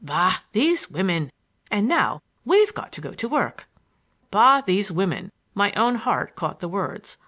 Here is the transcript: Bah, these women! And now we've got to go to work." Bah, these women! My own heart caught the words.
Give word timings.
Bah, 0.03 0.37
these 0.51 0.89
women! 0.89 1.31
And 1.69 1.87
now 1.87 2.23
we've 2.43 2.73
got 2.73 2.91
to 2.93 3.01
go 3.01 3.11
to 3.13 3.29
work." 3.29 3.67
Bah, 4.31 4.61
these 4.65 4.91
women! 4.91 5.31
My 5.53 5.71
own 5.73 5.93
heart 5.93 6.35
caught 6.35 6.59
the 6.59 6.67
words. 6.67 7.19